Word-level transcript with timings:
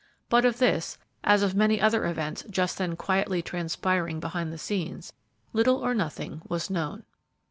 But 0.29 0.45
of 0.45 0.57
this, 0.57 0.97
as 1.23 1.43
of 1.43 1.53
many 1.53 1.79
other 1.79 2.07
events 2.07 2.43
just 2.49 2.79
then 2.79 2.95
quietly 2.95 3.43
transpiring 3.43 4.19
behind 4.19 4.51
the 4.51 4.57
scenes, 4.57 5.13
little 5.53 5.77
or 5.77 5.93
nothing 5.93 6.41
was 6.49 6.71
known. 6.71 7.03